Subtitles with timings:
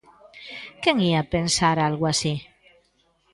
[0.81, 2.33] Quen ía pensar algo así?